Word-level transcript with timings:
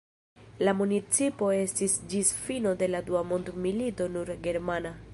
La 0.67 0.71
municipo 0.79 1.51
estis 1.57 1.99
ĝis 2.15 2.33
fino 2.47 2.75
de 2.83 2.91
la 2.95 3.05
dua 3.11 3.25
mondmilito 3.33 4.13
nur 4.19 4.37
germana. 4.49 4.99